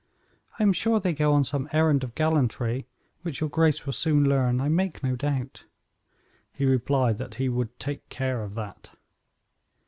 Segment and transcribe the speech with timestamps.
[0.57, 2.87] I am sure they go on some errand of gallantry,
[3.21, 5.65] which your grace will soon learn, I make no doubt."
[6.51, 8.95] He replied that he "would take care of that."